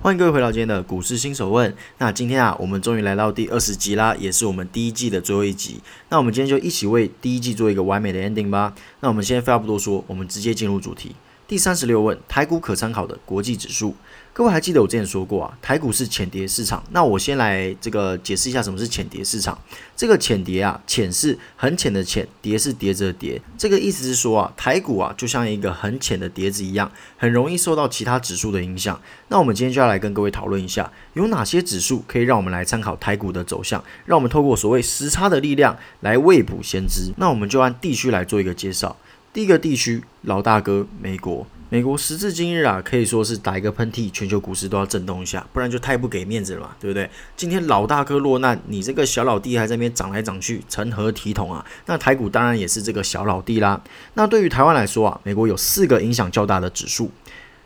[0.00, 1.74] 欢迎各位回到今天的股市新手问。
[1.98, 5.80] 那今天啊，我们终于来到第二十集啦，也是我们第一季的最后一集。
[6.08, 8.72] 那我们今天就一起为第一季做一个完美的 ending 吧。
[9.00, 11.16] 那我们先废话不多说，我们直接进入主题。
[11.48, 13.96] 第三十六问：台股可参考的国际指数。
[14.34, 16.84] 各位还记得我之前说过啊，台股是浅碟市场。
[16.90, 19.58] 那我先来这个解释一下什么是浅碟市场。
[19.96, 23.40] 这个浅碟啊，浅是很浅的浅，碟是碟子的碟。
[23.56, 29.00] 这个意思是说啊，台股啊就像一个很浅的碟子一样，很容易受到其他指数的影响。
[29.28, 37.10] 那我们今天就要来跟各位讨论一下，有哪些指数可以让我们来参考台股的走向，让我们透过所谓时差的力量来未卜先知。
[37.16, 38.94] 那我们就按地区来做一个介绍。
[39.30, 41.46] 第一个地区，老大哥，美国。
[41.70, 47.10] 美国时至今日啊，可以说是打一个喷嚏，全球股市都要震动一下，不然就太不给面子了嘛，对不对？
[47.36, 51.62] 今天老大哥落难，你这个小老弟还在那边涨来涨去，成何体统啊？
[51.84, 53.78] 那台股当然也是这个小老弟啦。
[54.14, 57.10] 那对于台湾来说啊，美国有四个影响较大的指数，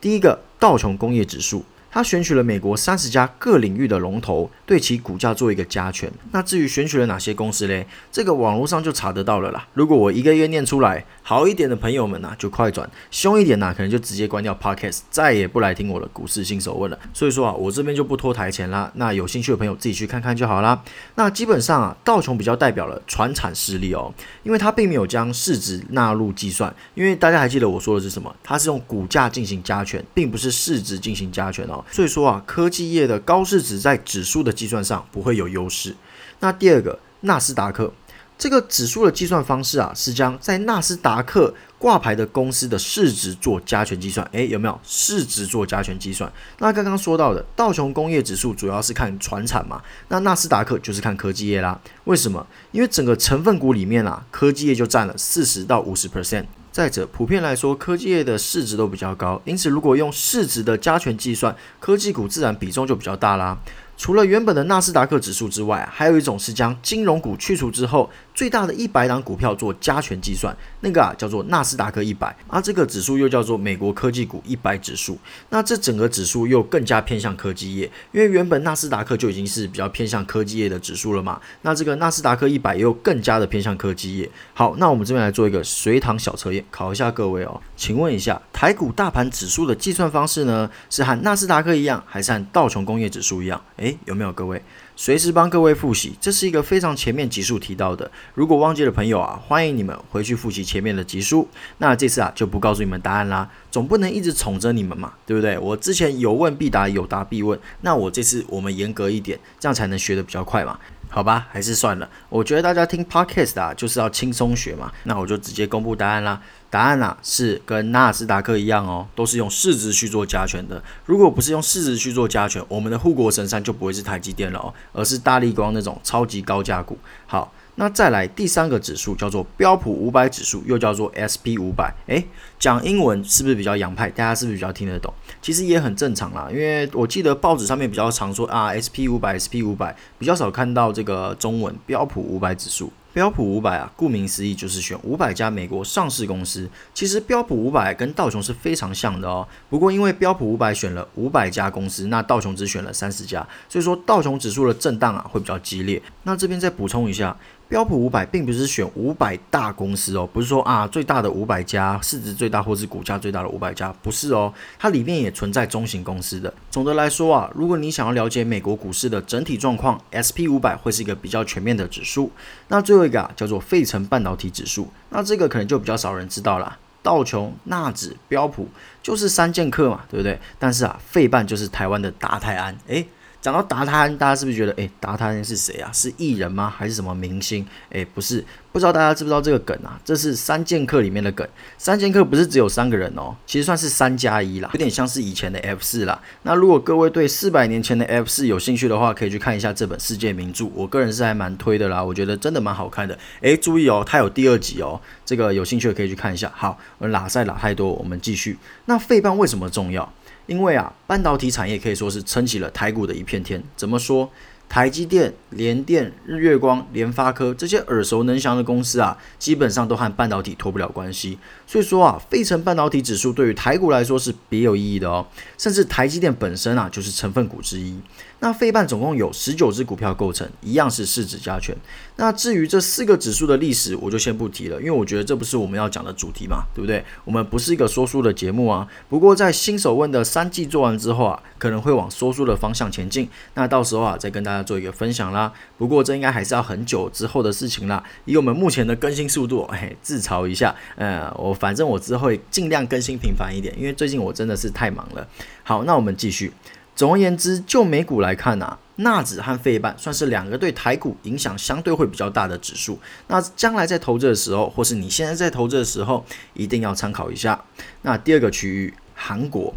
[0.00, 1.64] 第一个道琼工业指数。
[1.94, 6.10] 他选取了美国三十家各领域的龙头，对其股价做一个加权。
[6.32, 7.86] 那至于选取了哪些公司嘞？
[8.10, 9.68] 这个网络上就查得到了啦。
[9.74, 16.98] 如果我一个一个念出来，好一点的朋友们呐，就快转；凶一点呐，可能就直接关掉 Podcast，再也不来听我的股市新手问了。
[17.12, 18.90] 所以说啊，我这边就不拖台前啦。
[18.96, 20.82] 那有兴趣的朋友自己去看看就好啦。
[21.14, 26.74] 那基本上啊，道琼比较代表了传产势力哦，因为它并没有将市值纳入计算。
[26.96, 28.34] 因为大家还记得我说的是什么？
[28.42, 31.83] 它是用股价进行加权，并不是市值进行加权哦。
[31.90, 35.94] 所以说啊，科技业的高市值在指数的计算上不会有优势。
[36.40, 37.92] 那第二个，纳斯达克
[38.36, 44.28] 这个指数的计算方式啊，是将在纳斯达克挂牌的公司的市值做加权计算。
[44.32, 46.30] 诶，有没有市值做加权计算？
[46.58, 51.80] 那刚刚说到的道琼工业指数主要是看船产嘛，那纳斯达克就是看科技业啦。
[52.04, 52.44] 为什么？
[52.72, 56.46] 因为整个成分股里面啊，科技业就占了四十到五十 percent。
[56.74, 63.56] 再者，普遍来说，科技业的市值都比较高，因此如果用市值的加权计算，科技股自然比重就比较大啦。
[63.96, 68.10] 除了原本的纳斯达克指数之外，还有一种是将金融股去除之后。
[68.34, 75.16] 最大的一百档股票做加权计算，那个啊叫做纳斯达克一百，而这个指数又叫做美国科技股一百指数。
[75.50, 81.40] 那这整个指数又更加偏向科技业，因为原本纳斯达克就已经是比较偏向科技业的指数了嘛。
[81.62, 84.28] 那这个纳斯达克一百又更加的偏向科技业。
[84.52, 87.60] 好，那我们这边来做一个随堂小测验，考一下各位哦。
[87.76, 93.60] 请问一下，台股大盘指数的计算方式呢，是和纳斯达克一样，还是和道琼工业指数一样？
[93.78, 94.62] 诶，有没有各位？
[94.94, 98.08] 随时帮各位复习，这是一个非常前面集数提到的。
[98.32, 101.48] 如果忘记的朋友啊，欢迎你们回去复习前面的集数。
[101.78, 105.58] 那这次啊，就不告诉你们答案啦，总不能一直宠着你们嘛，对不对？
[105.58, 107.58] 我之前有问必答，有答必问。
[107.80, 110.78] 那我这次我们严格一点，这样才能学得比较快嘛。
[111.10, 112.08] 好吧，还是算了。
[112.28, 114.90] 我觉得大家听 podcast 啊，就是要轻松学嘛。
[115.04, 116.40] 那我就直接公布答案啦。
[116.74, 120.82] 答案啊是跟纳斯达克一样哦，都是用市值去做加权的。
[121.06, 126.98] 如果不是用市值去做加权，我们的护国神山就不会是台积电了哦，而是大力光那种超级高价股。
[127.26, 127.52] 好。
[127.76, 131.92] 那再来第三个指数叫做标普五百指数，又叫做 SP 五百。
[132.06, 132.24] 诶，
[132.56, 134.08] 讲英文是不是比较洋派？
[134.10, 135.12] 大家是不是比较听得懂？
[135.42, 142.92] 其实也很正常啦，因为我记得报纸上面比较常说啊，SP 五百，SP 五百，比较少看到这个中文标普五百指数。
[143.14, 146.68] 标普五百啊，顾名思义就是选五百家美国上市公司。
[146.92, 149.46] 其实标普五百跟道琼是非常像的哦。
[149.70, 156.02] 不过因为标普五百选了五百家公司，那道琼只选了三十家，所以说道琼指数的震荡啊会比较激烈。
[156.24, 157.36] 那这边再补充一下。
[157.66, 166.52] 标普五百并不是选五百大公司哦，不是说啊最大的五百家市值最大或是股价最大的五百家，不是哦，它里面也存在中型公司的。
[166.70, 172.30] 总的来说啊，如果你想要了解美国股市的整体状况，SP 五百会是一个比较全面的指数。
[172.68, 176.78] 那最后一个啊叫做费城半导体指数，那这个可能就比较少人知道了。
[177.02, 178.68] 道琼、纳指、标普
[179.02, 180.38] 就是三剑客嘛，对不对？
[180.58, 183.06] 但是啊，费半就是台湾的达泰安，诶。
[183.44, 185.92] 讲到达安，大家是不是觉得，哎，达安是谁啊？
[185.92, 186.72] 是艺人吗？
[186.74, 187.62] 还是什么明星？
[187.90, 188.42] 哎，不是，
[188.72, 190.00] 不知道大家知不知道这个梗啊？
[190.02, 191.46] 这是三剑客里面的梗。
[191.76, 196.18] 三剑客不是只有三个人哦，其实算是三加一啦，有点像是以前的 F 四啦。
[196.44, 203.18] 那如果各位对四百年前的 F 四有兴趣的话，可以去看一下这本世界名著，我个人是还蛮推的啦，我觉得真的蛮好看的。
[203.42, 206.50] 哎，注意哦，它有第二集哦，这个有兴趣的可以去看一下。
[206.56, 208.56] 好，我拉塞拉太多，我们继续。
[208.86, 210.10] 那费半为什么重要？
[210.46, 213.62] 因为啊，半导体产业可以说是撑起了台股的一片天。
[213.76, 214.30] 怎么说？
[214.74, 221.38] 台积电、联电、日月光、联发科这些耳熟能详的公司啊，基本上都和半导体脱不了关系。
[221.64, 225.24] 所以说啊，费城半导体指数对于台股来说是别有意义的哦。
[225.56, 227.96] 甚至台积电本身啊，就是成分股之一。
[228.40, 231.74] 那费半总共有十九只股票构成，一样是市值加权。
[232.16, 237.02] 那至于这四个指数的历史，我就先不提了，因为我觉得这不是我们要讲的主题嘛，对不对？
[237.24, 238.86] 我们不是一个说书的节目啊。
[239.08, 243.28] 不过在新手问的三季做完之后啊，可能会往说书的方向前进。
[243.54, 245.52] 那到时候啊，再跟大家做一个分享啦。
[245.78, 248.02] 不过这应该还是要很久之后的事情啦。
[248.24, 255.28] 以我们目前的更新速度， 嘿，自嘲一下，呃，我反正我之后会尽量更新频繁一点，因为最近我真的是太忙了。
[255.62, 256.52] 好，那我们继续。
[256.96, 262.96] 总而言之，就美股来看呐，纳指和费半算是两个对台股影响相对会比较大的指数。
[263.26, 267.60] 那将来在投资的时候，或是你现在在投资的时候，一定要参考一下。
[268.02, 269.74] 那第二个区域，韩国，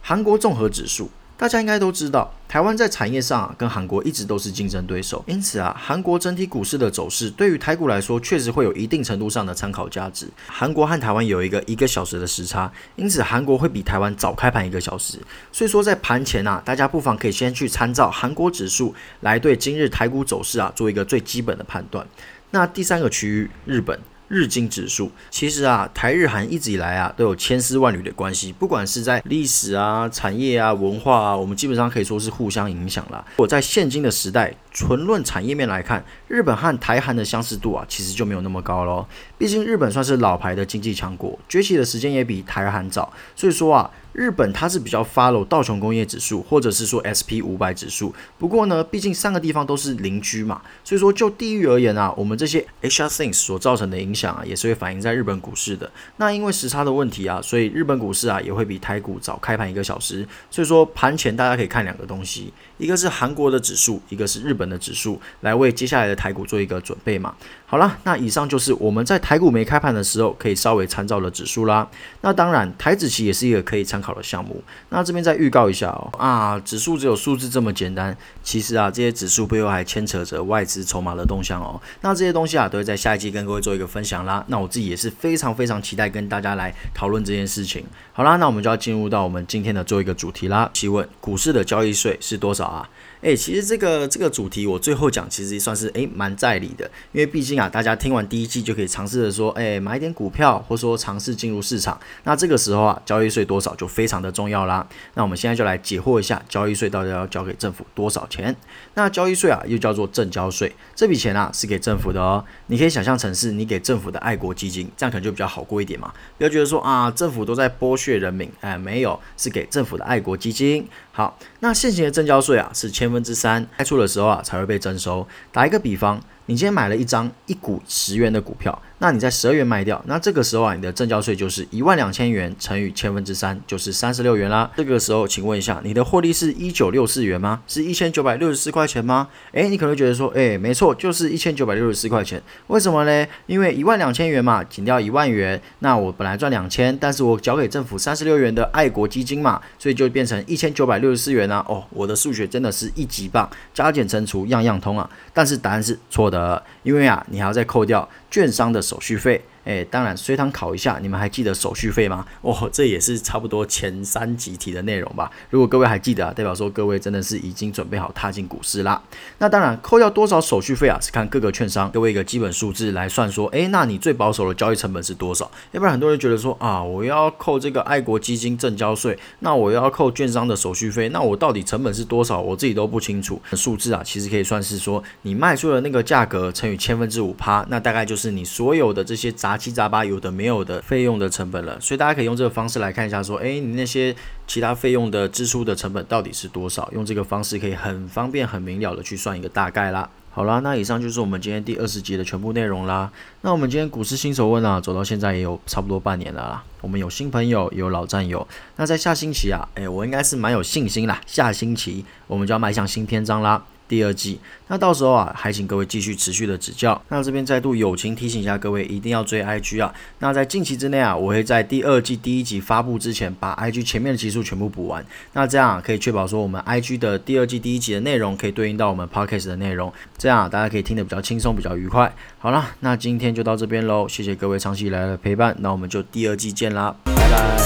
[0.00, 1.10] 韩国综合指数。
[1.36, 10.26] 大家应该都知道，台湾在产业上啊跟韩国一直都是竞争对手，因此啊，韩国整体股市的走势对于台股来说，确实会有一定程度上的参考价值。
[10.48, 15.20] 韩国和台湾有一个一个小时的时差，因此韩国会比台湾早开盘一个小时。
[15.52, 22.04] 所以说在盘前啊，大家不妨可以先去参照韩国指数来对今日台股走势啊做一个最基本的判断。
[22.50, 23.96] 那第三个区域，日本。
[24.30, 33.24] 日经指数其实啊，台日韩一直以来啊都有千丝万缕的关系，不管是在历史啊、产业啊、文化啊，我们基本上可以说是互相影响啦。
[33.36, 39.04] 我在现今的时代，纯论产业面来看，日本和台韩的相似度啊，其实就没有那么高喽。
[39.36, 43.90] 毕竟日本算是老牌的经济强国，崛起的时间也比台韩早，所以说啊。
[44.12, 48.12] 日本它是比较 follow 道琼工业指数，或者是说 SP 五百指数。
[48.40, 55.88] 不过呢，毕竟三个地方都是邻居嘛，所以说就地域而言啊，我们这些 HR things 所造成的影响啊，也是会反映在日本股市的。
[56.16, 60.26] 那因为时差的问题啊，所以日本股市啊也会比台股早开盘一个小时。
[60.50, 67.34] 所以说盘前大家可以看两个东西，一个是韩国的指数，一个是日本的指数，来为接下来的台股做一个准备嘛。
[67.64, 71.88] 好了，那以上就是我们在台股没开盘的时候可以稍微参照的指数啦。
[72.20, 74.62] 那当然，台指期也是一个可以参考的项目。
[74.90, 81.80] 那这边再预告一下哦，啊，指数只有数字这么简单，其实啊，这些指数背后还牵扯着外资筹码的动向哦。
[82.02, 84.44] 那这些东西啊，都会在下一季跟各位做一个分享啦。
[84.48, 87.84] 那我自己也是非常非常期待跟大家来讨论这件事情。
[88.12, 90.68] 好啦，那我们就要进入到我们今天的做一个主题啦。
[90.74, 92.88] 提问：股市的交易税是多少啊？
[93.20, 101.98] 诶，其实这个这个主题我最后讲，其实算是诶蛮在理的，因为毕竟啊，大家听完第一季就可以尝试着说，诶买点股票，或说尝试进入市场。
[102.24, 104.86] 那这个时候啊，交易税多少就非常的重要啦。
[105.14, 108.54] 那我们现在就来解惑一下，交易税到底要交给政府多少钱？
[108.94, 112.44] 那交易税啊，又叫做正交税，这笔钱啊是给政府的哦。
[112.66, 116.12] 你可以想象成是你给政府的爱国基金，这样可能就比较好过一点嘛。
[116.38, 120.86] 不要觉得说啊，政府都在剥削人民，哎，没有，是给政府的爱国基金。
[121.12, 125.26] 好，那现行的正交税啊是千分之三，开出的时候啊才会被征收。
[125.52, 126.20] 打一个比方。
[126.46, 134.70] 你今天买了一张一股十元的股票，那你在十二元卖掉，那这个时候啊，你的正交税就是一万两千元乘以千分之三，就是三十六元啦。
[134.76, 137.62] 这个时候，请问一下，你的获利是一九六四元吗？
[137.66, 139.28] 是一千九百六十四块钱吗？
[139.52, 142.42] 诶，你可能觉得说，诶，没错，就是一千九百六十四块钱。
[142.66, 143.26] 为什么呢？
[143.46, 151.64] 因为一万两千元嘛，减掉一万元，那我本来赚两千，但是我交给政府三十六元的爱国基金嘛，所以就变成一千九百六十四元啊。
[151.66, 155.08] 哦，我的数学真的是一级棒，加减乘除样样通啊。
[155.32, 156.62] 但是答案是错的。
[156.82, 159.42] 因为啊，你还要再扣掉券商的手续费。
[159.70, 162.26] 哎，当然，随堂考一下，你们还记得手续费吗？
[162.40, 165.30] 哦，这也是差不多前三集题的内容吧。
[165.48, 169.00] 如果各位还记得啊，代表说各位真的是已经准备好踏进股市啦。
[169.38, 173.30] 那当然，扣掉多少手续费啊，是看各个券商各位一个基本数字来算。
[173.30, 175.48] 说，哎，那你最保守的交易成本是多少？
[175.70, 182.40] 要不然很多人觉得说啊，我要扣这个爱国基金正交税，那我要扣券商的手续费，那我到底成本是多少？
[182.40, 183.40] 我自己都不清楚。
[183.52, 189.59] 数字啊，其实可以算是说，你卖出的那个价格乘以千分之五趴，那大概就是你所有的这些杂。
[189.60, 196.90] 七杂八有的没有的费用的成本了，所以大家可以用这个方式来看一下，说，哎，你那些其他费用的支出的成本到底是多少？
[196.94, 200.08] 用这个方式可以很方便、很明了的去算一个大概啦。
[200.32, 203.10] 好啦，那以上就是我们今天第二十集的全部内容啦。
[203.42, 206.62] 那我们今天股市新手问啊，走到现在也有差不多半年了啦。
[206.80, 208.46] 我们有新朋友，有老战友。
[208.76, 211.20] 那在下星期啊，哎，我应该是蛮有信心啦。
[211.26, 213.62] 下星期我们就要迈向新篇章啦。
[213.90, 217.02] 第二季，那到时候啊，还请各位继续持续的指教。
[217.08, 219.92] 那这边再度友情提醒一下各位，一定要追 IG 啊。
[220.20, 225.04] 那在近期之内啊，我会在第二季第一集发布之前，把 IG 前面的集数全部补完。
[225.32, 232.14] 那这样啊可以确保说，我们 IG 的第二季第一集的内容可以对应到我们 Podcast 的内容，这样大家可以听得比较轻松，比较愉快。
[232.38, 237.59] 好了，那今天就到这边喽，谢谢各位长期以来的陪伴，那我们就第二季见啦，拜拜。